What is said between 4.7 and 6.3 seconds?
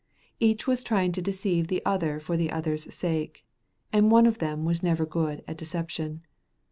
never good at deception.